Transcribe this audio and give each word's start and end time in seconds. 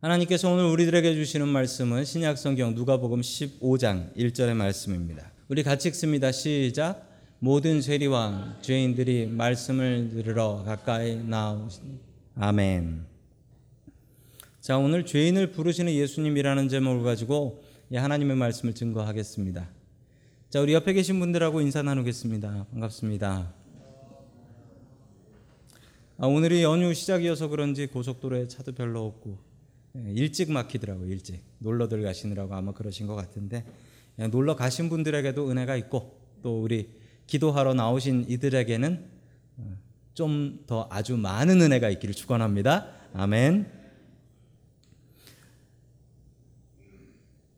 하나님께서 0.00 0.50
오늘 0.50 0.64
우리들에게 0.64 1.14
주시는 1.14 1.46
말씀은 1.46 2.06
신약성경 2.06 2.74
누가복음 2.74 3.20
15장 3.20 4.16
1절의 4.16 4.54
말씀입니다. 4.54 5.30
우리 5.48 5.62
같이 5.62 5.88
읽습니다. 5.88 6.32
시작. 6.32 7.06
모든 7.38 7.82
세리와 7.82 8.60
죄인들이 8.62 9.26
말씀을 9.26 10.08
들으러 10.08 10.62
가까이 10.64 11.16
나오신 11.16 12.00
아멘. 12.34 13.04
자, 14.62 14.78
오늘 14.78 15.04
죄인을 15.04 15.52
부르시는 15.52 15.92
예수님이라는 15.92 16.70
제목을 16.70 17.02
가지고 17.02 17.62
하나님의 17.92 18.36
말씀을 18.38 18.74
증거하겠습니다. 18.74 19.68
자, 20.48 20.60
우리 20.62 20.72
옆에 20.72 20.94
계신 20.94 21.20
분들하고 21.20 21.60
인사 21.60 21.82
나누겠습니다. 21.82 22.68
반갑습니다. 22.70 23.52
아, 26.16 26.26
오늘이 26.26 26.62
연휴 26.62 26.94
시작이어서 26.94 27.48
그런지 27.48 27.86
고속도로에 27.86 28.48
차도 28.48 28.72
별로 28.72 29.04
없고 29.04 29.49
예, 29.49 29.49
일찍 29.94 30.50
막히더라고요. 30.50 31.08
일찍 31.08 31.42
놀러들 31.58 32.02
가시느라고 32.02 32.54
아마 32.54 32.72
그러신 32.72 33.06
것 33.06 33.14
같은데 33.14 33.64
예, 34.18 34.26
놀러 34.28 34.56
가신 34.56 34.88
분들에게도 34.88 35.50
은혜가 35.50 35.76
있고 35.76 36.20
또 36.42 36.62
우리 36.62 36.90
기도하러 37.26 37.74
나오신 37.74 38.26
이들에게는 38.28 39.04
어, 39.58 39.76
좀더 40.14 40.88
아주 40.90 41.16
많은 41.16 41.60
은혜가 41.60 41.90
있기를 41.90 42.14
축원합니다. 42.14 42.88
아멘. 43.14 43.80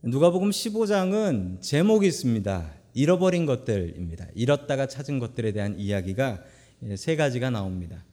누가복음 0.02 0.50
15장은 0.50 1.60
제목이 1.60 2.06
있습니다. 2.06 2.74
잃어버린 2.94 3.46
것들입니다. 3.46 4.26
잃었다가 4.34 4.86
찾은 4.86 5.18
것들에 5.18 5.52
대한 5.52 5.78
이야기가 5.78 6.42
예, 6.84 6.96
세 6.96 7.16
가지가 7.16 7.50
나옵니다. 7.50 8.04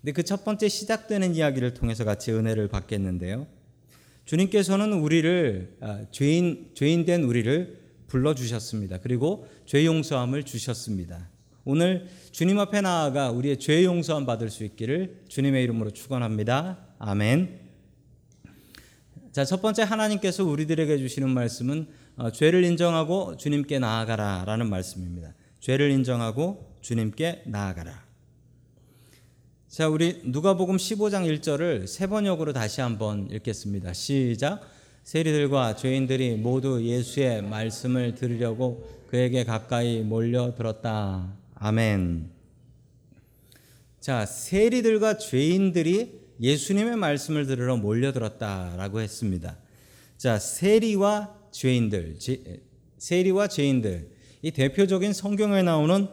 근데 0.00 0.12
그 0.12 0.22
첫 0.22 0.44
번째 0.44 0.68
시작되는 0.68 1.34
이야기를 1.34 1.74
통해서 1.74 2.04
같이 2.04 2.32
은혜를 2.32 2.68
받겠는데요. 2.68 3.46
주님께서는 4.24 4.92
우리를 4.92 5.76
아, 5.80 6.04
죄인 6.10 6.70
죄인된 6.74 7.24
우리를 7.24 7.80
불러 8.06 8.34
주셨습니다. 8.34 8.98
그리고 8.98 9.46
죄 9.66 9.84
용서함을 9.84 10.44
주셨습니다. 10.44 11.28
오늘 11.64 12.08
주님 12.32 12.58
앞에 12.58 12.80
나아가 12.80 13.30
우리의 13.30 13.58
죄 13.58 13.84
용서함 13.84 14.24
받을 14.26 14.50
수 14.50 14.64
있기를 14.64 15.22
주님의 15.28 15.62
이름으로 15.64 15.90
축원합니다. 15.90 16.78
아멘. 16.98 17.60
자, 19.32 19.44
첫 19.44 19.60
번째 19.62 19.82
하나님께서 19.82 20.44
우리들에게 20.44 20.96
주시는 20.98 21.28
말씀은 21.30 21.88
어, 22.16 22.30
죄를 22.32 22.64
인정하고 22.64 23.36
주님께 23.36 23.78
나아가라라는 23.78 24.68
말씀입니다. 24.68 25.34
죄를 25.60 25.90
인정하고 25.90 26.78
주님께 26.80 27.42
나아가라. 27.46 28.09
자, 29.70 29.88
우리 29.88 30.20
누가복음 30.24 30.78
15장 30.78 31.32
1절을 31.38 31.86
세 31.86 32.08
번역으로 32.08 32.52
다시 32.52 32.80
한번 32.80 33.28
읽겠습니다. 33.30 33.92
시작. 33.92 34.62
세리들과 35.04 35.76
죄인들이 35.76 36.34
모두 36.34 36.84
예수의 36.84 37.42
말씀을 37.42 38.16
들으려고 38.16 38.84
그에게 39.06 39.44
가까이 39.44 40.00
몰려들었다. 40.00 41.36
아멘. 41.54 42.30
자, 44.00 44.26
세리들과 44.26 45.18
죄인들이 45.18 46.20
예수님의 46.40 46.96
말씀을 46.96 47.46
들으러 47.46 47.76
몰려들었다라고 47.76 49.00
했습니다. 49.00 49.56
자, 50.16 50.40
세리와 50.40 51.32
죄인들, 51.52 52.18
세리와 52.98 53.46
죄인들, 53.46 54.10
이 54.42 54.50
대표적인 54.50 55.12
성경에 55.12 55.62
나오는 55.62 56.08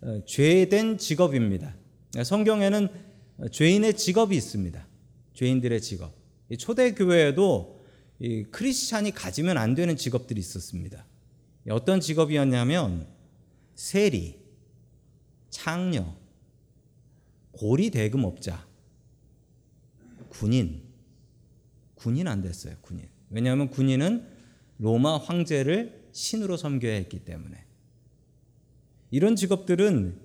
어, 0.00 0.20
죄된 0.24 0.96
직업입니다. 0.96 1.74
성경에는 2.22 2.88
죄인의 3.50 3.96
직업이 3.96 4.36
있습니다. 4.36 4.86
죄인들의 5.32 5.80
직업. 5.80 6.14
초대 6.58 6.92
교회에도 6.92 7.84
크리스찬이 8.50 9.10
가지면 9.10 9.58
안 9.58 9.74
되는 9.74 9.96
직업들이 9.96 10.38
있었습니다. 10.38 11.04
어떤 11.70 12.00
직업이었냐면 12.00 13.08
세리, 13.74 14.38
창녀, 15.50 16.14
고리 17.52 17.90
대금업자, 17.90 18.66
군인. 20.28 20.82
군인 21.94 22.28
안 22.28 22.42
됐어요. 22.42 22.76
군인. 22.82 23.08
왜냐하면 23.30 23.70
군인은 23.70 24.28
로마 24.78 25.16
황제를 25.16 26.08
신으로 26.12 26.56
섬겨야 26.56 26.94
했기 26.94 27.24
때문에 27.24 27.64
이런 29.10 29.36
직업들은 29.36 30.20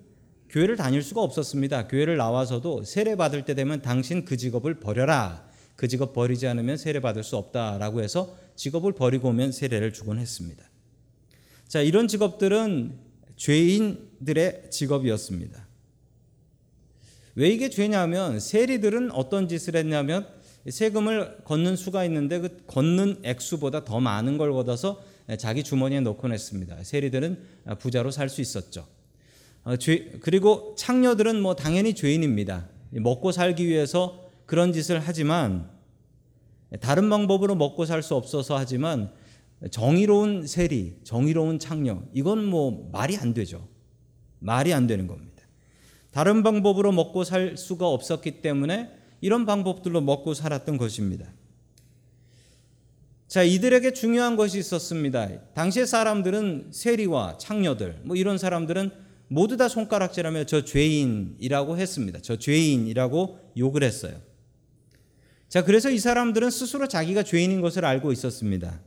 교회를 0.50 0.76
다닐 0.76 1.02
수가 1.02 1.22
없었습니다. 1.22 1.86
교회를 1.86 2.16
나와서도 2.16 2.84
세례 2.84 3.14
받을 3.14 3.44
때 3.44 3.54
되면 3.54 3.82
당신 3.82 4.24
그 4.24 4.36
직업을 4.36 4.80
버려라. 4.80 5.48
그 5.76 5.88
직업 5.88 6.12
버리지 6.12 6.46
않으면 6.48 6.76
세례 6.76 7.00
받을 7.00 7.22
수 7.22 7.36
없다라고 7.36 8.02
해서 8.02 8.36
직업을 8.56 8.92
버리고 8.92 9.28
오면 9.28 9.52
세례를 9.52 9.92
주곤 9.92 10.18
했습니다. 10.18 10.64
자, 11.68 11.80
이런 11.80 12.08
직업들은 12.08 12.98
죄인들의 13.36 14.70
직업이었습니다. 14.70 15.66
왜 17.36 17.48
이게 17.48 17.70
죄냐면 17.70 18.40
세리들은 18.40 19.12
어떤 19.12 19.48
짓을 19.48 19.76
했냐면 19.76 20.26
세금을 20.68 21.38
걷는 21.44 21.76
수가 21.76 22.04
있는데 22.06 22.40
그 22.40 22.64
걷는 22.66 23.20
액수보다 23.22 23.84
더 23.84 24.00
많은 24.00 24.36
걸 24.36 24.52
걷어서 24.52 25.02
자기 25.38 25.62
주머니에 25.62 26.00
넣곤 26.00 26.32
했습니다. 26.32 26.82
세리들은 26.82 27.40
부자로 27.78 28.10
살 28.10 28.28
수 28.28 28.40
있었죠. 28.40 28.86
어, 29.64 29.74
그리고 30.20 30.74
창녀들은 30.76 31.40
뭐 31.40 31.54
당연히 31.54 31.94
죄인입니다. 31.94 32.68
먹고 32.90 33.32
살기 33.32 33.66
위해서 33.66 34.30
그런 34.46 34.72
짓을 34.72 35.00
하지만 35.00 35.70
다른 36.80 37.10
방법으로 37.10 37.54
먹고 37.54 37.84
살 37.84 38.02
수 38.02 38.14
없어서 38.14 38.56
하지만 38.56 39.12
정의로운 39.70 40.46
세리, 40.46 40.98
정의로운 41.04 41.58
창녀 41.58 42.02
이건 42.14 42.44
뭐 42.44 42.88
말이 42.92 43.16
안 43.16 43.34
되죠. 43.34 43.68
말이 44.38 44.72
안 44.72 44.86
되는 44.86 45.06
겁니다. 45.06 45.42
다른 46.10 46.42
방법으로 46.42 46.92
먹고 46.92 47.24
살 47.24 47.56
수가 47.56 47.86
없었기 47.86 48.40
때문에 48.40 48.90
이런 49.20 49.44
방법들로 49.46 50.00
먹고 50.00 50.34
살았던 50.34 50.78
것입니다. 50.78 51.26
자, 53.28 53.44
이들에게 53.44 53.92
중요한 53.92 54.34
것이 54.34 54.58
있었습니다. 54.58 55.28
당시의 55.54 55.86
사람들은 55.86 56.70
세리와 56.72 57.38
창녀들, 57.38 58.00
뭐 58.02 58.16
이런 58.16 58.38
사람들은 58.38 58.90
모두 59.32 59.56
다 59.56 59.68
손가락질하며 59.68 60.44
저 60.44 60.64
죄인이라고 60.64 61.78
했습니다. 61.78 62.18
저 62.20 62.36
죄인이라고 62.36 63.38
욕을 63.58 63.84
했어요. 63.84 64.20
자, 65.48 65.64
그래서 65.64 65.88
이 65.88 65.98
사람들은 65.98 66.50
스스로 66.50 66.88
자기가 66.88 67.22
죄인인 67.22 67.60
것을 67.60 67.84
알고 67.84 68.10
있었습니다. 68.10 68.80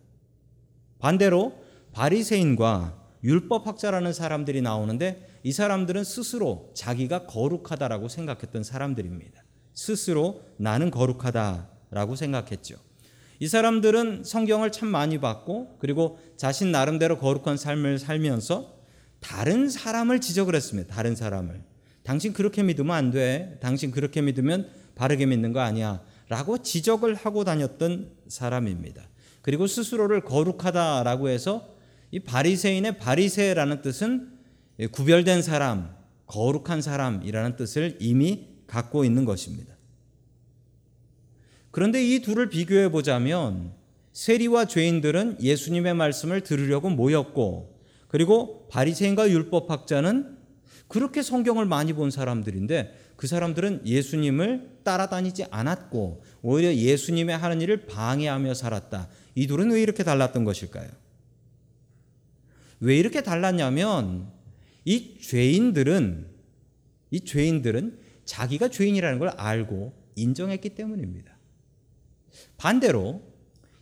반대로 1.00 1.54
바리새인과 1.94 3.02
율법학자라는 3.24 4.12
사람들이 4.12 4.62
나오는데 4.62 5.40
이 5.44 5.54
사람들은 5.54 6.04
스스로 6.04 6.72
자기가 6.74 7.26
거룩하다라고 7.26 8.10
생각했던 8.10 8.64
사람들입니다. 8.64 9.42
스스로 9.74 10.42
나는 10.58 10.92
거룩하다라고 10.92 12.18
생각했죠. 12.18 12.76
이 13.40 13.48
사람들은 13.48 14.26
성경을 14.26 14.74
참 14.74 14.90
많이 14.90 15.20
봤고 15.20 15.78
그리고 15.80 16.20
자신 16.36 16.74
나름대로 16.74 17.18
거룩한 17.18 17.56
삶을 17.56 17.98
살면서 17.98 18.73
다른 19.24 19.70
사람을 19.70 20.22
지적을 20.22 20.54
했습니다. 20.54 20.94
다른 20.94 21.16
사람을. 21.16 21.64
당신 22.04 22.34
그렇게 22.34 22.62
믿으면 22.62 22.96
안 22.96 23.10
돼. 23.10 23.58
당신 23.62 23.90
그렇게 23.90 24.22
믿으면 24.22 24.70
바르게 24.96 25.26
믿는 25.26 25.54
거 25.54 25.62
아니야. 25.62 26.04
라고 26.28 26.62
지적을 26.62 27.16
하고 27.16 27.44
다녔던 27.44 28.12
사람입니다. 28.28 29.08
그리고 29.42 29.66
스스로를 29.66 30.22
거룩하다라고 30.22 31.30
해서 31.30 31.76
이 32.12 32.20
바리새인의 32.20 33.00
바리새라는 33.00 33.82
뜻은 33.82 34.34
구별된 34.92 35.42
사람, 35.42 35.96
거룩한 36.28 36.82
사람이라는 36.82 37.56
뜻을 37.56 37.98
이미 38.00 38.48
갖고 38.68 39.06
있는 39.06 39.26
것입니다. 39.26 39.74
그런데 41.72 42.04
이 42.04 42.22
둘을 42.22 42.50
비교해 42.50 42.90
보자면 42.90 43.74
세리와 44.12 44.66
죄인들은 44.66 45.38
예수님의 45.42 45.96
말씀을 45.96 46.42
들으려고 46.42 46.90
모였고 46.90 47.73
그리고 48.14 48.68
바리새인과 48.68 49.32
율법학자는 49.32 50.38
그렇게 50.88 51.24
성경을 51.24 51.66
많이 51.66 51.94
본 51.94 52.12
사람들인데 52.12 52.96
그 53.16 53.26
사람들은 53.26 53.88
예수님을 53.88 54.82
따라다니지 54.84 55.46
않았고 55.50 56.22
오히려 56.44 56.76
예수님의 56.76 57.36
하는 57.36 57.60
일을 57.60 57.88
방해하며 57.88 58.54
살았다. 58.54 59.10
이 59.34 59.48
둘은 59.48 59.72
왜 59.72 59.82
이렇게 59.82 60.04
달랐던 60.04 60.44
것일까요? 60.44 60.92
왜 62.82 63.00
이렇게 63.00 63.24
달랐냐면 63.24 64.32
이 64.86 65.18
죄인들은 65.20 66.28
이 67.10 67.20
죄인들은 67.20 67.98
자기가 68.26 68.68
죄인이라는 68.68 69.18
걸 69.18 69.30
알고 69.30 69.92
인정했기 70.18 70.76
때문입니다. 70.76 71.36
반대로 72.58 73.24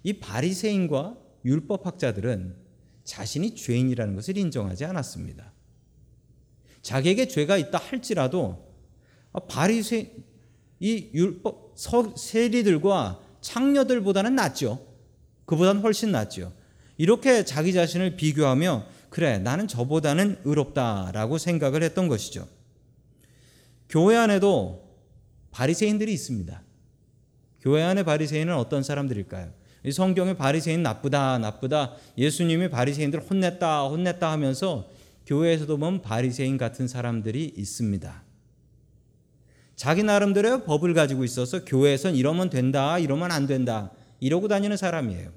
이 0.04 0.13
바리새인과 0.13 1.18
율법학자들은 1.44 2.61
자신이 3.12 3.56
죄인이라는 3.56 4.16
것을 4.16 4.38
인정하지 4.38 4.86
않았습니다. 4.86 5.52
자기에게 6.81 7.28
죄가 7.28 7.58
있다 7.58 7.78
할지라도 7.78 8.74
아, 9.34 9.40
바리새 9.42 10.13
이 10.80 11.10
율법 11.13 11.74
세리들과 12.18 13.19
창녀들보다는 13.42 14.36
낫죠. 14.36 14.88
그보다는 15.46 15.81
훨씬 15.81 16.13
낫죠. 16.13 16.54
이렇게 16.98 17.44
자기 17.44 17.74
자신을 17.74 18.16
비교하며 18.16 18.86
그래 19.10 19.40
나는 19.40 19.68
저보다는 19.68 20.40
의롭다라고 20.46 21.38
생각을 21.38 21.84
했던 21.84 22.08
것이죠. 22.08 22.48
교회 23.90 24.16
안에도 24.16 24.90
바리새인들이 25.52 26.13
있습니다. 26.13 26.63
교회 27.60 27.84
안에 27.84 28.04
바리새인은 28.04 28.56
어떤 28.56 28.84
사람들일까요? 28.84 29.52
이 29.83 29.92
성경에 29.92 30.36
바리새인 30.36 30.83
나쁘다 30.83 31.39
나쁘다 31.39 31.95
예수님이 32.18 32.69
바리새인들 32.69 33.22
혼냈다 33.22 33.88
혼냈다 33.88 34.31
하면서 34.31 34.88
교회에서도 35.25 35.78
보면 35.78 36.01
바리새인 36.01 36.57
같은 36.57 36.88
사람들이 36.88 37.54
있습니다. 37.56 38.24
자기 39.75 40.04
나름대로의 40.04 40.66
법을 40.66 40.94
가지고 40.94 41.24
있어서 41.24 41.66
교회에선 41.66 42.16
이러면 42.16 42.50
된다 42.50 43.00
이러면 43.00 43.31
안 43.31 43.48
된다 43.48 43.92
이러고 44.19 44.48
다니는 44.48 44.78
사람이에요. 44.78 45.31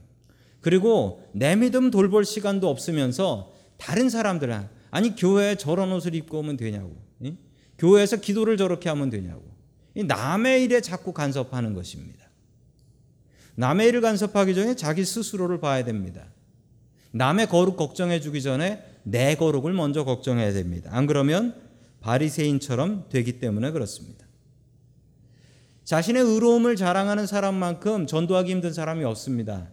그리고 0.61 1.27
내 1.33 1.57
믿음 1.57 1.91
돌볼 1.91 2.25
시간도 2.25 2.69
없으면서 2.69 3.53
다른 3.79 4.11
사람들은 4.11 4.69
아니 4.91 5.17
교회에 5.17 5.57
저런 5.57 5.93
옷을 5.93 6.15
입고 6.15 6.39
오면 6.41 6.57
되냐고 6.57 6.97
이? 7.21 7.37
교회에서 7.79 8.17
기도를 8.19 8.57
저렇게 8.57 8.89
하면 8.91 9.11
되냐고 9.11 9.43
이 9.95 10.05
남의 10.05 10.65
일에 10.65 10.81
자꾸 10.81 11.13
간섭하는 11.13 11.73
것입니다. 11.75 12.24
남의 13.57 13.89
일을 13.89 14.01
간섭하기 14.01 14.55
전에 14.55 14.77
자기 14.77 15.05
스스로를 15.05 15.61
봐야 15.61 15.85
됩니다. 15.85 16.27
남의 17.13 17.49
거룩 17.49 17.77
걱정해 17.77 18.21
주기 18.21 18.43
전에 18.43 18.85
내 19.05 19.37
거룩을 19.37 19.73
먼저 19.73 20.05
걱정해야 20.05 20.53
됩니다. 20.53 20.91
안 20.93 21.07
그러면 21.07 21.55
바리새인처럼 22.01 23.09
되기 23.09 23.39
때문에 23.39 23.71
그렇습니다. 23.71 24.27
자신의 25.85 26.23
의로움을 26.23 26.77
자랑하는 26.77 27.27
사람만큼 27.27 28.07
전도하기 28.07 28.51
힘든 28.51 28.73
사람이 28.73 29.05
없습니다. 29.05 29.69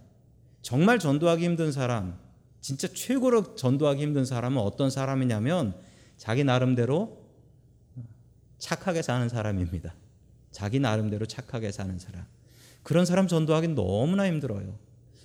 정말 0.61 0.99
전도하기 0.99 1.43
힘든 1.43 1.71
사람, 1.71 2.19
진짜 2.59 2.87
최고로 2.87 3.55
전도하기 3.55 4.01
힘든 4.01 4.25
사람은 4.25 4.61
어떤 4.61 4.91
사람이냐면 4.91 5.73
자기 6.17 6.43
나름대로 6.43 7.25
착하게 8.59 9.01
사는 9.01 9.27
사람입니다. 9.27 9.95
자기 10.51 10.79
나름대로 10.79 11.25
착하게 11.25 11.71
사는 11.71 11.97
사람. 11.97 12.25
그런 12.83 13.05
사람 13.05 13.27
전도하기 13.27 13.69
너무나 13.69 14.25
힘들어요. 14.27 14.77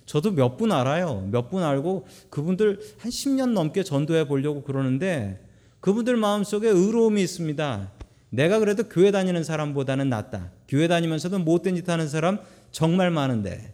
저도 0.05 0.31
몇 0.31 0.57
분 0.57 0.71
알아요. 0.71 1.27
몇 1.31 1.49
분 1.49 1.63
알고 1.63 2.05
그분들 2.29 2.79
한 2.99 3.11
10년 3.11 3.51
넘게 3.51 3.83
전도해 3.83 4.27
보려고 4.27 4.63
그러는데 4.63 5.43
그분들 5.81 6.15
마음속에 6.17 6.69
의로움이 6.69 7.21
있습니다. 7.21 7.91
내가 8.29 8.59
그래도 8.59 8.83
교회 8.89 9.11
다니는 9.11 9.43
사람보다는 9.43 10.09
낫다. 10.09 10.51
교회 10.67 10.87
다니면서도 10.87 11.39
못된 11.39 11.75
짓 11.75 11.87
하는 11.89 12.07
사람 12.07 12.39
정말 12.71 13.09
많은데 13.11 13.73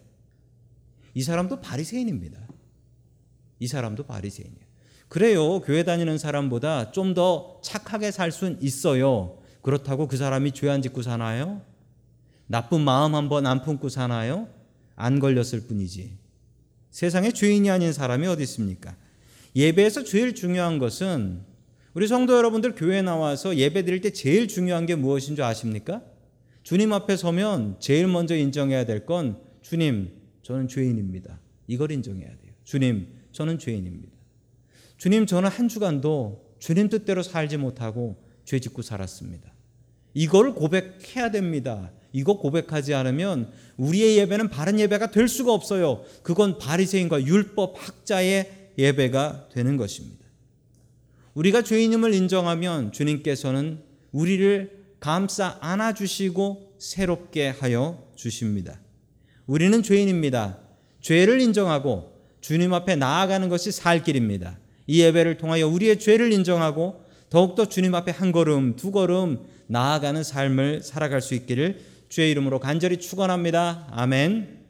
이 1.14 1.22
사람도 1.22 1.60
바리새인입니다. 1.60 2.40
이 3.60 3.66
사람도 3.66 4.04
바리새인이에요. 4.04 4.64
그래요. 5.08 5.60
교회 5.60 5.84
다니는 5.84 6.18
사람보다 6.18 6.90
좀 6.90 7.14
더 7.14 7.60
착하게 7.62 8.10
살 8.10 8.32
수는 8.32 8.58
있어요. 8.60 9.38
그렇다고 9.62 10.08
그 10.08 10.16
사람이 10.16 10.50
죄 10.52 10.68
안 10.68 10.82
짓고 10.82 11.02
사나요? 11.02 11.62
나쁜 12.46 12.80
마음 12.80 13.14
한번 13.14 13.46
안 13.46 13.62
품고 13.62 13.88
사나요? 13.88 14.48
안 14.96 15.18
걸렸을 15.18 15.66
뿐이지. 15.66 16.18
세상에 16.90 17.32
죄인이 17.32 17.70
아닌 17.70 17.92
사람이 17.92 18.26
어디 18.26 18.42
있습니까? 18.44 18.96
예배에서 19.56 20.04
제일 20.04 20.34
중요한 20.34 20.78
것은 20.78 21.42
우리 21.94 22.06
성도 22.08 22.36
여러분들 22.36 22.74
교회 22.74 23.02
나와서 23.02 23.56
예배 23.56 23.84
드릴 23.84 24.00
때 24.00 24.10
제일 24.10 24.48
중요한 24.48 24.86
게 24.86 24.94
무엇인 24.94 25.36
줄 25.36 25.44
아십니까? 25.44 26.02
주님 26.62 26.92
앞에 26.92 27.16
서면 27.16 27.76
제일 27.78 28.08
먼저 28.08 28.36
인정해야 28.36 28.84
될 28.84 29.06
건 29.06 29.38
주님, 29.62 30.12
저는 30.42 30.68
죄인입니다. 30.68 31.40
이걸 31.66 31.90
인정해야 31.90 32.28
돼요. 32.28 32.52
주님, 32.64 33.08
저는 33.32 33.58
죄인입니다. 33.58 34.12
주님, 34.98 35.26
저는 35.26 35.48
한 35.48 35.68
주간도 35.68 36.54
주님 36.58 36.88
뜻대로 36.88 37.22
살지 37.22 37.56
못하고 37.56 38.22
죄 38.44 38.58
짓고 38.58 38.82
살았습니다. 38.82 39.52
이걸 40.12 40.54
고백해야 40.54 41.30
됩니다. 41.30 41.92
이거 42.14 42.38
고백하지 42.38 42.94
않으면 42.94 43.50
우리의 43.76 44.18
예배는 44.18 44.48
바른 44.48 44.78
예배가 44.78 45.10
될 45.10 45.26
수가 45.26 45.52
없어요. 45.52 46.04
그건 46.22 46.58
바리새인과 46.58 47.24
율법 47.24 47.74
학자의 47.76 48.70
예배가 48.78 49.48
되는 49.52 49.76
것입니다. 49.76 50.24
우리가 51.34 51.62
죄인임을 51.62 52.14
인정하면 52.14 52.92
주님께서는 52.92 53.80
우리를 54.12 54.84
감싸 55.00 55.58
안아 55.60 55.94
주시고 55.94 56.76
새롭게 56.78 57.48
하여 57.48 58.06
주십니다. 58.14 58.78
우리는 59.46 59.82
죄인입니다. 59.82 60.58
죄를 61.00 61.40
인정하고 61.40 62.12
주님 62.40 62.72
앞에 62.74 62.94
나아가는 62.94 63.48
것이 63.48 63.72
살 63.72 64.04
길입니다. 64.04 64.56
이 64.86 65.00
예배를 65.00 65.36
통하여 65.36 65.66
우리의 65.66 65.98
죄를 65.98 66.32
인정하고 66.32 67.02
더욱더 67.28 67.68
주님 67.68 67.96
앞에 67.96 68.12
한 68.12 68.30
걸음, 68.30 68.76
두 68.76 68.92
걸음 68.92 69.40
나아가는 69.66 70.22
삶을 70.22 70.82
살아갈 70.82 71.20
수 71.20 71.34
있기를 71.34 71.93
주의 72.14 72.30
이름으로 72.30 72.60
간절히 72.60 72.98
축원합니다. 72.98 73.88
아멘. 73.90 74.60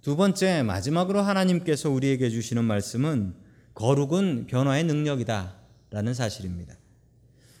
두 0.00 0.16
번째 0.16 0.62
마지막으로 0.62 1.20
하나님께서 1.20 1.90
우리에게 1.90 2.30
주시는 2.30 2.64
말씀은 2.64 3.34
거룩은 3.74 4.46
변화의 4.46 4.84
능력이다라는 4.84 6.14
사실입니다. 6.14 6.76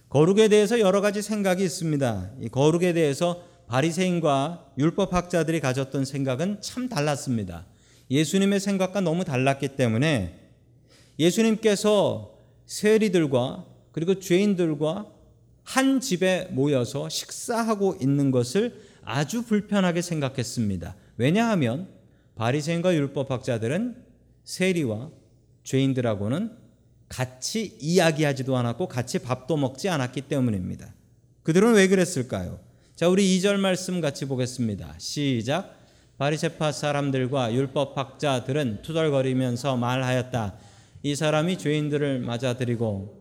거룩에 0.08 0.48
대해서 0.48 0.80
여러 0.80 1.02
가지 1.02 1.20
생각이 1.20 1.62
있습니다. 1.62 2.30
이 2.40 2.48
거룩에 2.48 2.94
대해서 2.94 3.44
바리새인과 3.66 4.72
율법 4.78 5.12
학자들이 5.12 5.60
가졌던 5.60 6.06
생각은 6.06 6.62
참 6.62 6.88
달랐습니다. 6.88 7.66
예수님의 8.10 8.60
생각과 8.60 9.02
너무 9.02 9.26
달랐기 9.26 9.76
때문에 9.76 10.40
예수님께서 11.18 12.32
세리들과 12.64 13.66
그리고 13.92 14.18
죄인들과 14.18 15.17
한 15.68 16.00
집에 16.00 16.48
모여서 16.50 17.10
식사하고 17.10 17.98
있는 18.00 18.30
것을 18.30 18.80
아주 19.04 19.42
불편하게 19.42 20.00
생각했습니다. 20.00 20.96
왜냐하면 21.18 21.88
바리새인과 22.36 22.94
율법학자들은 22.94 24.02
세리와 24.44 25.10
죄인들하고는 25.64 26.52
같이 27.10 27.76
이야기하지도 27.82 28.56
않았고 28.56 28.88
같이 28.88 29.18
밥도 29.18 29.58
먹지 29.58 29.90
않았기 29.90 30.22
때문입니다. 30.22 30.94
그들은 31.42 31.74
왜 31.74 31.86
그랬을까요? 31.88 32.60
자, 32.96 33.06
우리 33.10 33.38
2절 33.38 33.58
말씀 33.58 34.00
같이 34.00 34.24
보겠습니다. 34.24 34.94
시작. 34.96 35.76
바리새파 36.16 36.72
사람들과 36.72 37.52
율법 37.52 37.98
학자들은 37.98 38.80
투덜거리면서 38.80 39.76
말하였다. 39.76 40.56
이 41.02 41.14
사람이 41.14 41.58
죄인들을 41.58 42.20
맞아들이고 42.20 43.17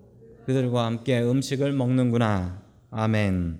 그들과 0.47 0.85
함께 0.85 1.21
음식을 1.21 1.73
먹는구나. 1.73 2.63
아멘. 2.89 3.59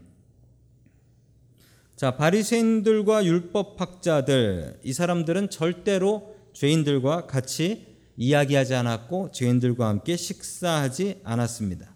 자, 1.97 2.15
바리새인들과 2.15 3.25
율법 3.25 3.81
학자들 3.81 4.79
이 4.85 4.93
사람들은 4.93 5.49
절대로 5.49 6.33
죄인들과 6.53 7.27
같이 7.27 7.97
이야기하지 8.15 8.73
않았고 8.73 9.31
죄인들과 9.31 9.85
함께 9.89 10.15
식사하지 10.15 11.19
않았습니다. 11.25 11.93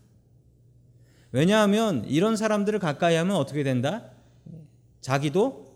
왜냐하면 1.32 2.04
이런 2.10 2.36
사람들을 2.36 2.78
가까이 2.80 3.16
하면 3.16 3.38
어떻게 3.38 3.64
된다? 3.64 4.12
자기도 5.00 5.74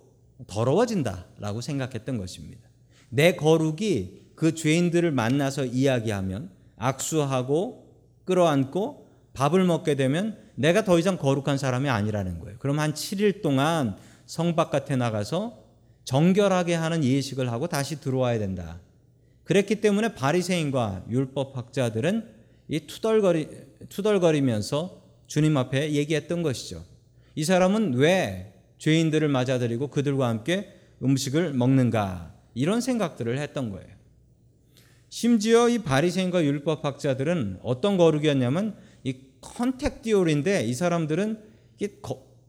더러워진다라고 0.48 1.62
생각했던 1.62 2.18
것입니다. 2.18 2.68
내 3.08 3.38
거룩이 3.38 4.24
그 4.36 4.54
죄인들을 4.54 5.10
만나서 5.12 5.64
이야기하면 5.64 6.50
악수하고 6.76 7.86
끌어안고 8.26 9.05
밥을 9.36 9.64
먹게 9.66 9.96
되면 9.96 10.38
내가 10.56 10.84
더 10.84 10.98
이상 10.98 11.18
거룩한 11.18 11.58
사람이 11.58 11.90
아니라는 11.90 12.40
거예요. 12.40 12.58
그럼 12.58 12.80
한 12.80 12.94
7일 12.94 13.42
동안 13.42 13.98
성 14.26 14.56
바깥에 14.56 14.96
나가서 14.96 15.64
정결하게 16.06 16.74
하는 16.74 17.04
예식을 17.04 17.52
하고 17.52 17.68
다시 17.68 18.00
들어와야 18.00 18.40
된다. 18.40 18.80
그랬기 19.44 19.82
때문에 19.82 20.16
바리새인과 20.16 21.06
율법 21.10 21.58
학자들은 21.58 22.34
이 22.70 22.80
투덜거리 22.88 23.50
투덜거리면서 23.90 25.04
주님 25.28 25.58
앞에 25.58 25.92
얘기했던 25.92 26.42
것이죠. 26.42 26.84
이 27.36 27.44
사람은 27.44 27.96
왜 27.96 28.54
죄인들을 28.80 29.28
맞아들이고 29.28 29.90
그들과 29.90 30.30
함께 30.30 30.74
음식을 31.04 31.54
먹는가 31.54 32.34
이런 32.54 32.82
생각들을 32.82 33.38
했던 33.38 33.70
거예요. 33.70 33.88
심지어 35.10 35.70
이 35.70 35.80
바리새인과 35.80 36.44
율법 36.44 36.84
학자들은 36.84 37.60
어떤 37.62 37.98
거룩이었냐면 37.98 38.76
이 38.76 38.85
contact 39.54 40.02
theory인데 40.02 40.66
이 40.66 40.74
사람들은 40.74 41.42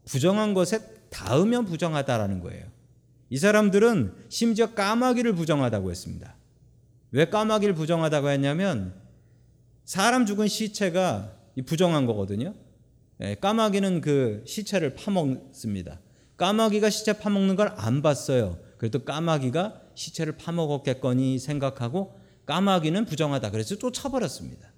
부정한 0.05 0.53
것에 0.53 0.79
닿으면 1.09 1.65
부정하다라는 1.65 2.41
거예요. 2.41 2.65
이 3.29 3.37
사람들은 3.37 4.13
심지어 4.29 4.73
까마귀를 4.73 5.33
부정하다고 5.33 5.91
했습니다. 5.91 6.35
왜 7.11 7.25
까마귀를 7.29 7.73
부정하다고 7.75 8.29
했냐면 8.29 8.93
사람 9.85 10.25
죽은 10.25 10.47
시체가 10.47 11.33
부정한 11.65 12.05
거거든요. 12.05 12.53
예, 13.21 13.35
까마귀는 13.35 14.01
그 14.01 14.43
시체를 14.45 14.93
파먹습니다. 14.95 15.99
까마귀가 16.37 16.89
시체 16.89 17.13
파먹는 17.13 17.55
걸 17.55 17.73
안 17.77 18.01
봤어요. 18.01 18.59
그래도 18.77 19.03
까마귀가 19.03 19.81
시체를 19.95 20.37
파먹었겠거니 20.37 21.39
생각하고 21.39 22.15
까마귀는 22.45 23.05
부정하다. 23.05 23.49
그래서 23.51 23.75
쫓아버렸습니다. 23.75 24.71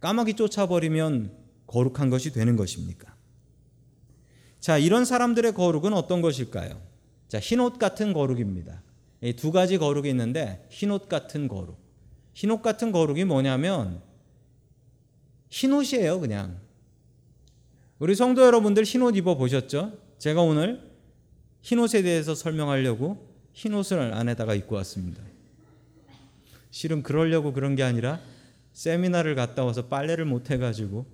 까마귀 0.00 0.34
쫓아버리면 0.34 1.36
거룩한 1.66 2.10
것이 2.10 2.32
되는 2.32 2.56
것입니까? 2.56 3.14
자, 4.58 4.76
이런 4.76 5.04
사람들의 5.04 5.54
거룩은 5.54 5.92
어떤 5.92 6.20
것일까요? 6.20 6.80
자, 7.28 7.38
흰옷 7.38 7.78
같은 7.78 8.12
거룩입니다. 8.12 8.82
두 9.36 9.52
가지 9.52 9.78
거룩이 9.78 10.08
있는데 10.10 10.66
흰옷 10.70 11.08
같은 11.08 11.48
거룩. 11.48 11.78
흰옷 12.34 12.62
같은 12.62 12.92
거룩이 12.92 13.24
뭐냐면 13.24 14.02
흰옷이에요, 15.50 16.20
그냥. 16.20 16.60
우리 17.98 18.14
성도 18.14 18.42
여러분들 18.42 18.84
흰옷 18.84 19.16
입어 19.16 19.36
보셨죠? 19.36 19.98
제가 20.18 20.42
오늘 20.42 20.90
흰옷에 21.62 22.02
대해서 22.02 22.34
설명하려고 22.34 23.28
흰옷을 23.52 24.14
안에다가 24.14 24.54
입고 24.54 24.76
왔습니다. 24.76 25.22
실은 26.70 27.02
그러려고 27.02 27.52
그런 27.52 27.74
게 27.74 27.82
아니라 27.82 28.20
세미나를 28.80 29.34
갔다 29.34 29.62
와서 29.62 29.88
빨래를 29.88 30.24
못 30.24 30.50
해가지고 30.50 31.04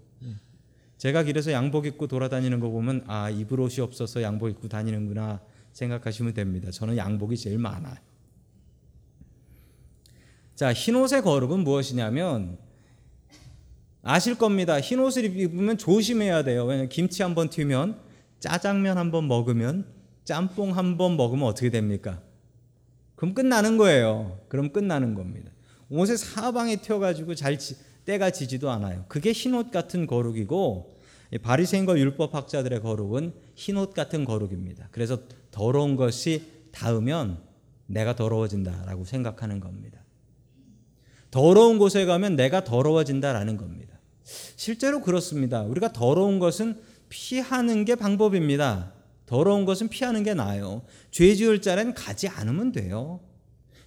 제가 0.98 1.24
길에서 1.24 1.50
양복 1.50 1.86
입고 1.86 2.06
돌아다니는 2.06 2.60
거 2.60 2.70
보면 2.70 3.02
아 3.08 3.28
입을 3.28 3.58
옷이 3.58 3.80
없어서 3.80 4.22
양복 4.22 4.50
입고 4.50 4.68
다니는구나 4.68 5.40
생각하시면 5.72 6.32
됩니다. 6.34 6.70
저는 6.70 6.96
양복이 6.96 7.36
제일 7.36 7.58
많아요. 7.58 7.96
자 10.54 10.72
흰옷의 10.72 11.22
거룩은 11.22 11.64
무엇이냐면 11.64 12.56
아실 14.02 14.38
겁니다. 14.38 14.80
흰옷을 14.80 15.24
입으면 15.36 15.76
조심해야 15.76 16.44
돼요. 16.44 16.66
왜냐면 16.66 16.88
김치 16.88 17.24
한 17.24 17.34
번 17.34 17.50
튀면 17.50 17.98
짜장면 18.38 18.96
한 18.96 19.10
번 19.10 19.26
먹으면 19.26 19.92
짬뽕 20.24 20.76
한 20.76 20.96
번 20.96 21.16
먹으면 21.16 21.48
어떻게 21.48 21.70
됩니까? 21.70 22.22
그럼 23.16 23.34
끝나는 23.34 23.76
거예요. 23.76 24.40
그럼 24.48 24.72
끝나는 24.72 25.14
겁니다. 25.14 25.50
옷에 25.88 26.16
사방에 26.16 26.76
튀어가지고 26.76 27.34
잘 27.34 27.58
지, 27.58 27.76
때가 28.04 28.30
지지도 28.30 28.70
않아요. 28.70 29.04
그게 29.08 29.32
흰옷 29.32 29.70
같은 29.70 30.06
거룩이고 30.06 30.96
바리새인과 31.42 31.98
율법학자들의 31.98 32.80
거룩은 32.80 33.34
흰옷 33.54 33.94
같은 33.94 34.24
거룩입니다. 34.24 34.88
그래서 34.90 35.20
더러운 35.50 35.96
것이 35.96 36.44
닿으면 36.72 37.40
내가 37.86 38.14
더러워진다라고 38.14 39.04
생각하는 39.04 39.60
겁니다. 39.60 40.00
더러운 41.30 41.78
곳에 41.78 42.04
가면 42.04 42.36
내가 42.36 42.64
더러워진다라는 42.64 43.56
겁니다. 43.56 43.98
실제로 44.24 45.00
그렇습니다. 45.00 45.62
우리가 45.62 45.92
더러운 45.92 46.38
것은 46.38 46.80
피하는 47.08 47.84
게 47.84 47.94
방법입니다. 47.94 48.92
더러운 49.26 49.64
것은 49.64 49.88
피하는 49.88 50.22
게 50.22 50.34
나아요. 50.34 50.82
죄 51.10 51.34
지을 51.34 51.60
자는 51.60 51.94
가지 51.94 52.28
않으면 52.28 52.72
돼요. 52.72 53.20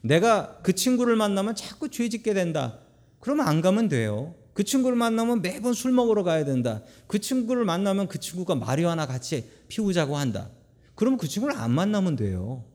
내가 0.01 0.59
그 0.63 0.73
친구를 0.73 1.15
만나면 1.15 1.55
자꾸 1.55 1.89
죄 1.89 2.07
짓게 2.09 2.33
된다. 2.33 2.79
그러면 3.19 3.47
안 3.47 3.61
가면 3.61 3.89
돼요. 3.89 4.35
그 4.53 4.63
친구를 4.63 4.97
만나면 4.97 5.41
매번 5.41 5.73
술 5.73 5.91
먹으러 5.91 6.23
가야 6.23 6.45
된다. 6.45 6.81
그 7.07 7.19
친구를 7.19 7.65
만나면 7.65 8.07
그 8.07 8.19
친구가 8.19 8.55
마리화나 8.55 9.05
같이 9.05 9.49
피우자고 9.67 10.17
한다. 10.17 10.49
그럼 10.95 11.17
그 11.17 11.27
친구를 11.27 11.55
안 11.55 11.71
만나면 11.71 12.15
돼요. 12.15 12.65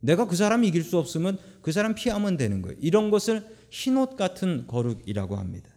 내가 0.00 0.26
그 0.26 0.36
사람 0.36 0.62
이길 0.64 0.84
수 0.84 0.98
없으면 0.98 1.38
그 1.62 1.72
사람 1.72 1.94
피하면 1.94 2.36
되는 2.36 2.62
거예요. 2.62 2.76
이런 2.80 3.10
것을 3.10 3.46
흰옷 3.70 4.16
같은 4.16 4.66
거룩이라고 4.66 5.36
합니다. 5.36 5.70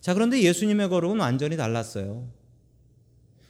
자, 0.00 0.14
그런데 0.14 0.42
예수님의 0.42 0.88
거룩은 0.88 1.18
완전히 1.18 1.56
달랐어요. 1.56 2.28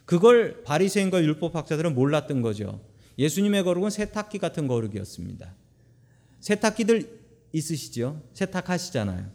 그걸 0.05 0.63
바리새인과 0.63 1.21
율법 1.23 1.55
학자들은 1.55 1.95
몰랐던 1.95 2.41
거죠. 2.41 2.81
예수님의 3.17 3.63
거룩은 3.63 3.89
세탁기 3.89 4.39
같은 4.39 4.67
거룩이었습니다. 4.67 5.55
세탁기들 6.39 7.19
있으시죠? 7.53 8.21
세탁하시잖아요. 8.33 9.29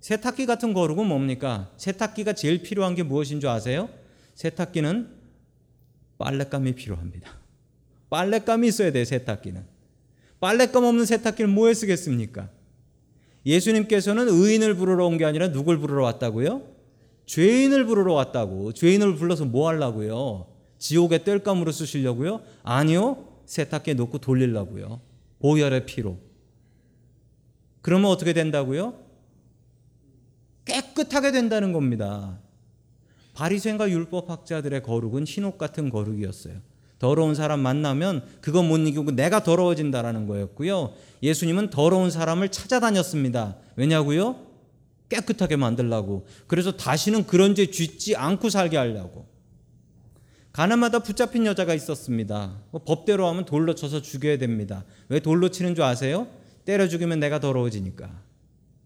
세탁기 0.00 0.46
같은 0.46 0.74
거룩은 0.74 1.06
뭡니까? 1.06 1.70
세탁기가 1.76 2.32
제일 2.34 2.62
필요한 2.62 2.94
게 2.94 3.02
무엇인 3.02 3.40
줄 3.40 3.48
아세요? 3.48 3.88
세탁기는 4.34 5.08
빨랫감이 6.18 6.74
필요합니다. 6.74 7.30
빨랫감이 8.10 8.68
있어야 8.68 8.92
돼요, 8.92 9.04
세탁기는. 9.04 9.64
빨랫감 10.40 10.84
없는 10.84 11.04
세탁기를 11.04 11.50
뭐에 11.50 11.74
쓰겠습니까? 11.74 12.48
예수님께서는 13.44 14.28
의인을 14.28 14.74
부르러 14.74 15.06
온 15.06 15.18
게 15.18 15.24
아니라 15.24 15.50
누굴 15.50 15.78
부르러 15.78 16.04
왔다고요? 16.04 16.62
죄인을 17.26 17.84
부르러 17.86 18.14
왔다고. 18.14 18.72
죄인을 18.72 19.16
불러서 19.16 19.44
뭐 19.44 19.68
하려고요? 19.68 20.46
지옥의 20.78 21.24
땔감으로 21.24 21.72
쓰시려고요? 21.72 22.40
아니요. 22.62 23.26
세탁기에 23.46 23.94
놓고 23.94 24.18
돌리려고요. 24.18 25.00
보혈의 25.40 25.86
피로. 25.86 26.18
그러면 27.80 28.10
어떻게 28.10 28.32
된다고요? 28.32 28.94
깨끗하게 30.64 31.32
된다는 31.32 31.72
겁니다. 31.72 32.38
바리새인과 33.34 33.88
율법 33.90 34.30
학자들의 34.30 34.82
거룩은 34.82 35.24
흰옷 35.24 35.56
같은 35.58 35.90
거룩이었어요. 35.90 36.60
더러운 36.98 37.34
사람 37.34 37.60
만나면 37.60 38.24
그거 38.40 38.62
못 38.62 38.78
이기고 38.78 39.12
내가 39.12 39.42
더러워진다라는 39.44 40.26
거였고요. 40.26 40.94
예수님은 41.22 41.70
더러운 41.70 42.10
사람을 42.10 42.48
찾아다녔습니다. 42.48 43.56
왜냐고요? 43.76 44.44
깨끗하게 45.08 45.56
만들라고. 45.56 46.26
그래서 46.46 46.72
다시는 46.72 47.26
그런 47.26 47.54
죄 47.54 47.66
짓지 47.70 48.16
않고 48.16 48.50
살게 48.50 48.76
하려고. 48.76 49.26
가나마다 50.52 51.00
붙잡힌 51.00 51.46
여자가 51.46 51.74
있었습니다. 51.74 52.60
뭐 52.70 52.82
법대로 52.84 53.26
하면 53.28 53.44
돌로 53.44 53.74
쳐서 53.74 54.02
죽여야 54.02 54.38
됩니다. 54.38 54.84
왜 55.08 55.20
돌로 55.20 55.50
치는 55.50 55.74
줄 55.74 55.84
아세요? 55.84 56.28
때려 56.64 56.88
죽이면 56.88 57.20
내가 57.20 57.38
더러워지니까. 57.40 58.22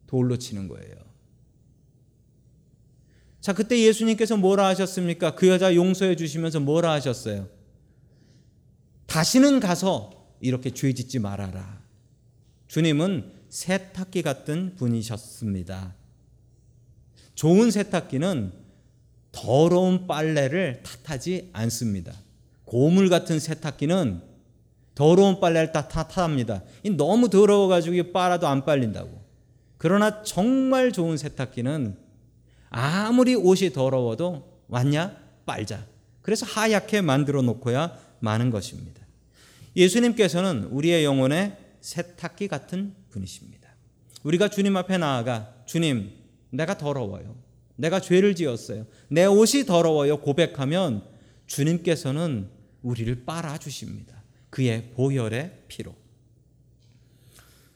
돌로 0.06 0.36
치는 0.36 0.68
거예요. 0.68 0.96
자, 3.40 3.52
그때 3.52 3.80
예수님께서 3.82 4.36
뭐라 4.36 4.66
하셨습니까? 4.68 5.34
그 5.34 5.48
여자 5.48 5.74
용서해 5.74 6.14
주시면서 6.14 6.60
뭐라 6.60 6.92
하셨어요? 6.92 7.48
다시는 9.06 9.58
가서 9.58 10.28
이렇게 10.40 10.70
죄 10.70 10.92
짓지 10.92 11.18
말아라. 11.18 11.82
주님은 12.68 13.32
세탁기 13.48 14.22
같은 14.22 14.76
분이셨습니다. 14.76 15.94
좋은 17.34 17.70
세탁기는 17.70 18.61
더러운 19.32 20.06
빨래를 20.06 20.82
탓하지 20.82 21.50
않습니다. 21.52 22.12
고물 22.64 23.08
같은 23.08 23.38
세탁기는 23.38 24.22
더러운 24.94 25.40
빨래를 25.40 25.72
다 25.72 25.88
탓합니다. 25.88 26.62
너무 26.96 27.28
더러워가지고 27.28 28.12
빨아도 28.12 28.46
안 28.46 28.64
빨린다고. 28.64 29.22
그러나 29.78 30.22
정말 30.22 30.92
좋은 30.92 31.16
세탁기는 31.16 31.96
아무리 32.68 33.34
옷이 33.34 33.72
더러워도 33.72 34.62
왔냐? 34.68 35.16
빨자. 35.44 35.84
그래서 36.20 36.46
하얗게 36.46 37.00
만들어 37.00 37.42
놓고야 37.42 37.98
마는 38.20 38.50
것입니다. 38.50 39.02
예수님께서는 39.74 40.64
우리의 40.64 41.04
영혼의 41.04 41.56
세탁기 41.80 42.48
같은 42.48 42.94
분이십니다. 43.10 43.68
우리가 44.22 44.48
주님 44.48 44.76
앞에 44.76 44.98
나아가 44.98 45.52
주님, 45.66 46.12
내가 46.50 46.78
더러워요. 46.78 47.41
내가 47.76 48.00
죄를 48.00 48.34
지었어요. 48.34 48.86
내 49.08 49.24
옷이 49.24 49.64
더러워요. 49.66 50.20
고백하면 50.20 51.04
주님께서는 51.46 52.48
우리를 52.82 53.24
빨아 53.24 53.58
주십니다. 53.58 54.22
그의 54.50 54.90
보혈의 54.94 55.64
피로. 55.68 55.94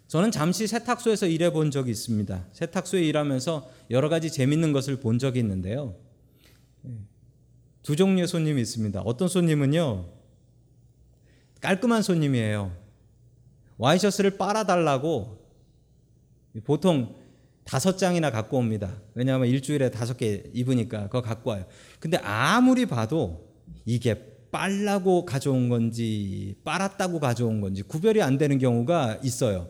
저는 0.08 0.30
잠시 0.30 0.66
세탁소에서 0.66 1.26
일해 1.26 1.52
본 1.52 1.70
적이 1.70 1.90
있습니다. 1.90 2.46
세탁소에 2.52 3.02
일하면서 3.02 3.70
여러 3.90 4.08
가지 4.08 4.30
재밌는 4.30 4.72
것을 4.72 5.00
본 5.00 5.18
적이 5.18 5.40
있는데요. 5.40 5.96
두 7.82 7.96
종류의 7.96 8.28
손님이 8.28 8.62
있습니다. 8.62 9.00
어떤 9.02 9.28
손님은요, 9.28 10.08
깔끔한 11.60 12.02
손님이에요. 12.02 12.76
와이셔츠를 13.78 14.38
빨아달라고 14.38 15.44
보통 16.64 17.16
다섯 17.66 17.99
장이나 17.99 18.30
갖고 18.30 18.58
옵니다. 18.58 18.94
왜냐하면 19.14 19.49
일주일에 19.49 19.90
다섯 19.90 20.16
개 20.16 20.44
입으니까 20.54 21.04
그거 21.04 21.20
갖고 21.20 21.50
와요. 21.50 21.66
근데 21.99 22.16
아무리 22.18 22.87
봐도 22.87 23.49
이게 23.85 24.14
빨라고 24.52 25.25
가져온 25.25 25.68
건지 25.68 26.54
빨았다고 26.64 27.18
가져온 27.18 27.61
건지 27.61 27.82
구별이 27.82 28.23
안 28.23 28.38
되는 28.38 28.58
경우가 28.58 29.18
있어요. 29.25 29.68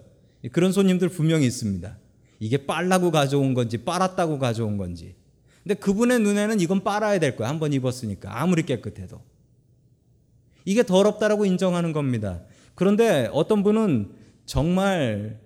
그런 0.52 0.72
손님들 0.72 1.08
분명히 1.08 1.46
있습니다. 1.46 1.98
이게 2.38 2.66
빨라고 2.66 3.10
가져온 3.10 3.54
건지 3.54 3.78
빨았다고 3.78 4.38
가져온 4.38 4.76
건지. 4.76 5.16
근데 5.62 5.74
그분의 5.74 6.20
눈에는 6.20 6.60
이건 6.60 6.84
빨아야 6.84 7.18
될 7.18 7.34
거야. 7.34 7.48
한번 7.48 7.72
입었으니까. 7.72 8.40
아무리 8.40 8.62
깨끗해도. 8.62 9.20
이게 10.66 10.82
더럽다라고 10.84 11.46
인정하는 11.46 11.92
겁니다. 11.92 12.42
그런데 12.74 13.28
어떤 13.32 13.62
분은 13.62 14.12
정말 14.44 15.40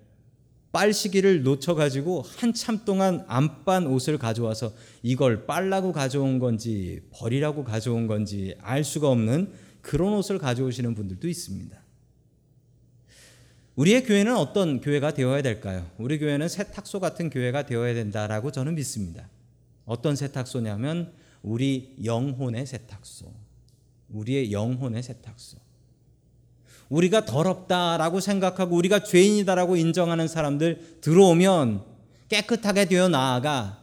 빨 0.73 0.93
시기를 0.93 1.43
놓쳐가지고 1.43 2.23
한참 2.37 2.85
동안 2.85 3.25
안 3.27 3.65
빤 3.65 3.87
옷을 3.87 4.19
가져와서 4.19 4.73
이걸 5.03 5.47
빨라고 5.47 5.93
가져온 5.93 6.39
건지 6.39 7.03
버리라고 7.11 7.65
가져온 7.65 8.07
건지 8.07 8.55
알 8.61 8.85
수가 8.85 9.09
없는 9.09 9.53
그런 9.81 10.13
옷을 10.15 10.39
가져오시는 10.39 10.95
분들도 10.95 11.27
있습니다. 11.29 11.81
우리의 13.77 14.05
교회는 14.05 14.37
어떤 14.37 14.81
교회가 14.81 15.15
되어야 15.15 15.43
될까요? 15.43 15.91
우리 15.99 16.19
교회는 16.19 16.49
세탁소 16.49 17.01
같은 17.01 17.31
교회가 17.31 17.67
되어야 17.67 17.95
된다라고 17.95 18.53
저는 18.53 18.75
믿습니다. 18.75 19.29
어떤 19.87 20.17
세탁소냐면 20.17 21.13
우리 21.43 21.97
영혼의 22.05 22.67
세탁소. 22.67 23.33
우리의 24.11 24.53
영혼의 24.53 25.03
세탁소. 25.03 25.70
우리가 26.91 27.25
더럽다라고 27.25 28.21
생각하고 28.21 28.77
우리가 28.77 29.05
죄인이다라고 29.05 29.77
인정하는 29.77 30.29
사람들 30.29 30.99
들어오면 31.01 31.85
깨끗하게 32.29 32.85
되어 32.85 33.09
나아가 33.09 33.83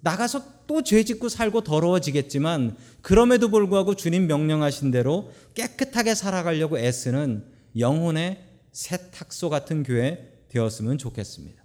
나가서 0.00 0.62
또 0.66 0.80
죄 0.80 1.04
짓고 1.04 1.28
살고 1.28 1.64
더러워지겠지만 1.64 2.76
그럼에도 3.02 3.50
불구하고 3.50 3.94
주님 3.94 4.26
명령하신 4.26 4.90
대로 4.90 5.30
깨끗하게 5.54 6.14
살아가려고 6.14 6.78
애쓰는 6.78 7.44
영혼의 7.78 8.42
세탁소 8.72 9.50
같은 9.50 9.82
교회 9.82 10.32
되었으면 10.48 10.96
좋겠습니다. 10.96 11.62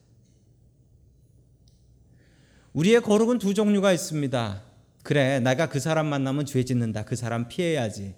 우리의 2.74 3.02
거룩은 3.02 3.40
두 3.40 3.54
종류가 3.54 3.94
있습니다. 3.94 4.62
그래, 5.04 5.40
내가 5.40 5.70
그 5.70 5.80
사람 5.80 6.08
만나면 6.08 6.46
죄 6.46 6.66
짓는다. 6.66 7.06
그 7.06 7.16
사람 7.16 7.48
피해야지. 7.48 8.14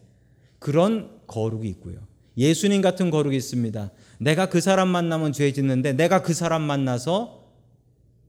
그런 0.60 1.20
거룩이 1.28 1.68
있고요. 1.70 2.08
예수님 2.38 2.82
같은 2.82 3.10
거룩이 3.10 3.36
있습니다. 3.36 3.92
내가 4.20 4.50
그 4.50 4.62
사람 4.62 4.90
만나면 4.90 5.34
죄 5.34 5.52
짓는데 5.52 5.94
내가 5.94 6.22
그 6.22 6.34
사람 6.34 6.62
만나서 6.62 7.40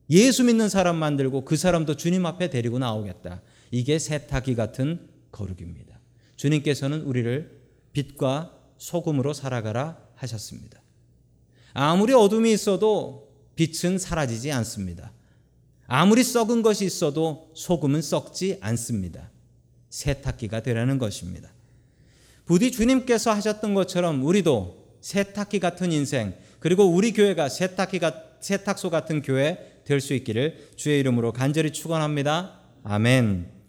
예수 0.09 0.43
믿는 0.43 0.67
사람 0.67 0.97
만들고 0.97 1.45
그 1.45 1.55
사람도 1.55 1.95
주님 1.95 2.25
앞에 2.25 2.49
데리고 2.49 2.79
나오겠다. 2.79 3.41
이게 3.71 3.99
세탁기 3.99 4.55
같은 4.55 5.07
거룩입니다. 5.31 5.99
주님께서는 6.35 7.03
우리를 7.03 7.61
빛과 7.93 8.57
소금으로 8.77 9.33
살아가라 9.33 9.97
하셨습니다. 10.15 10.81
아무리 11.73 12.13
어둠이 12.13 12.51
있어도 12.51 13.31
빛은 13.55 13.97
사라지지 13.97 14.51
않습니다. 14.51 15.13
아무리 15.87 16.23
썩은 16.23 16.61
것이 16.61 16.85
있어도 16.85 17.51
소금은 17.53 18.01
썩지 18.01 18.57
않습니다. 18.61 19.29
세탁기가 19.89 20.63
되라는 20.63 20.97
것입니다. 20.97 21.53
부디 22.45 22.71
주님께서 22.71 23.31
하셨던 23.31 23.73
것처럼 23.73 24.23
우리도 24.23 24.97
세탁기 25.01 25.59
같은 25.59 25.91
인생 25.91 26.33
그리고 26.59 26.85
우리 26.85 27.11
교회가 27.13 27.49
세탁기가 27.49 28.13
세탁소 28.39 28.89
같은 28.89 29.21
교회 29.21 29.71
될 29.85 29.99
수 29.99 30.13
있기를 30.13 30.69
주의 30.75 30.99
이름으로 30.99 31.33
간절히 31.33 31.71
축원합니다. 31.71 32.59
아멘. 32.83 33.60